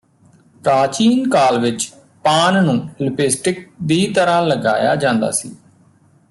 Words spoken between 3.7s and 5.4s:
ਦੀ ਤਰ੍ਹਾਂ ਲਗਾਇਆ ਜਾਂਦਾ